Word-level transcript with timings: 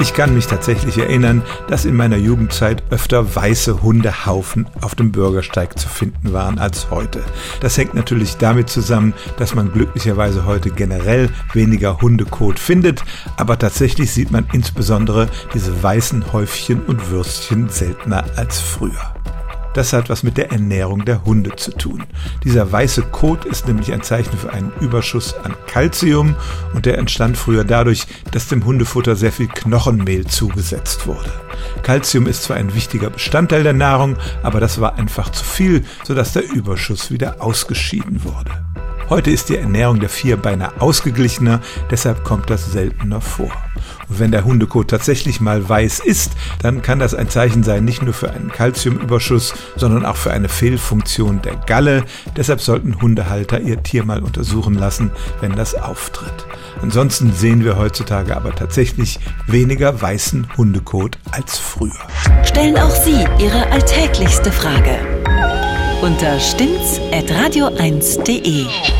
Ich 0.00 0.14
kann 0.14 0.32
mich 0.32 0.46
tatsächlich 0.46 0.96
erinnern, 0.98 1.42
dass 1.66 1.84
in 1.84 1.96
meiner 1.96 2.16
Jugendzeit 2.16 2.84
öfter 2.90 3.34
weiße 3.34 3.82
Hundehaufen 3.82 4.68
auf 4.80 4.94
dem 4.94 5.10
Bürgersteig 5.10 5.76
zu 5.76 5.88
finden 5.88 6.32
waren 6.32 6.58
als 6.58 6.90
heute. 6.90 7.24
Das 7.60 7.76
hängt 7.76 7.94
natürlich 7.94 8.36
damit 8.36 8.70
zusammen, 8.70 9.12
dass 9.38 9.56
man 9.56 9.72
glücklicherweise 9.72 10.46
heute 10.46 10.70
generell 10.70 11.30
weniger 11.52 12.00
Hundekot 12.00 12.60
findet, 12.60 13.02
aber 13.36 13.58
tatsächlich 13.58 14.12
sieht 14.12 14.30
man 14.30 14.46
insbesondere 14.52 15.28
diese 15.52 15.82
weißen 15.82 16.32
Häufchen 16.32 16.80
und 16.82 17.10
Würstchen 17.10 17.68
seltener 17.68 18.24
als 18.36 18.60
früher. 18.60 19.17
Das 19.78 19.92
hat 19.92 20.10
was 20.10 20.24
mit 20.24 20.36
der 20.36 20.50
Ernährung 20.50 21.04
der 21.04 21.24
Hunde 21.24 21.54
zu 21.54 21.70
tun. 21.70 22.02
Dieser 22.42 22.72
weiße 22.72 23.02
Kot 23.12 23.44
ist 23.44 23.68
nämlich 23.68 23.92
ein 23.92 24.02
Zeichen 24.02 24.36
für 24.36 24.52
einen 24.52 24.72
Überschuss 24.80 25.34
an 25.44 25.54
Kalzium 25.68 26.34
und 26.74 26.84
der 26.84 26.98
entstand 26.98 27.36
früher 27.36 27.62
dadurch, 27.62 28.08
dass 28.32 28.48
dem 28.48 28.64
Hundefutter 28.64 29.14
sehr 29.14 29.30
viel 29.30 29.46
Knochenmehl 29.46 30.26
zugesetzt 30.26 31.06
wurde. 31.06 31.30
Kalzium 31.84 32.26
ist 32.26 32.42
zwar 32.42 32.56
ein 32.56 32.74
wichtiger 32.74 33.08
Bestandteil 33.08 33.62
der 33.62 33.72
Nahrung, 33.72 34.16
aber 34.42 34.58
das 34.58 34.80
war 34.80 34.96
einfach 34.96 35.30
zu 35.30 35.44
viel, 35.44 35.84
sodass 36.02 36.32
der 36.32 36.50
Überschuss 36.50 37.12
wieder 37.12 37.40
ausgeschieden 37.40 38.24
wurde. 38.24 38.67
Heute 39.10 39.30
ist 39.30 39.48
die 39.48 39.56
Ernährung 39.56 40.00
der 40.00 40.10
Vierbeiner 40.10 40.74
ausgeglichener, 40.80 41.60
deshalb 41.90 42.24
kommt 42.24 42.50
das 42.50 42.70
seltener 42.72 43.22
vor. 43.22 43.50
Und 44.08 44.18
wenn 44.18 44.32
der 44.32 44.44
Hundekot 44.44 44.88
tatsächlich 44.88 45.40
mal 45.40 45.66
weiß 45.66 46.00
ist, 46.00 46.32
dann 46.60 46.82
kann 46.82 46.98
das 46.98 47.14
ein 47.14 47.30
Zeichen 47.30 47.62
sein, 47.62 47.86
nicht 47.86 48.02
nur 48.02 48.12
für 48.12 48.30
einen 48.30 48.52
Kalziumüberschuss, 48.52 49.54
sondern 49.76 50.04
auch 50.04 50.16
für 50.16 50.30
eine 50.32 50.50
Fehlfunktion 50.50 51.40
der 51.40 51.56
Galle. 51.56 52.04
Deshalb 52.36 52.60
sollten 52.60 53.00
Hundehalter 53.00 53.60
ihr 53.60 53.82
Tier 53.82 54.04
mal 54.04 54.22
untersuchen 54.22 54.74
lassen, 54.74 55.10
wenn 55.40 55.52
das 55.56 55.74
auftritt. 55.74 56.46
Ansonsten 56.82 57.32
sehen 57.32 57.64
wir 57.64 57.78
heutzutage 57.78 58.36
aber 58.36 58.54
tatsächlich 58.54 59.20
weniger 59.46 60.02
weißen 60.02 60.48
Hundekot 60.58 61.18
als 61.30 61.56
früher. 61.56 61.92
Stellen 62.44 62.76
auch 62.76 62.94
Sie 62.94 63.26
Ihre 63.38 63.70
alltäglichste 63.70 64.52
Frage 64.52 64.98
unter 66.02 66.38
stimmt's 66.38 67.00
at 67.12 67.28
radio1.de. 67.30 68.97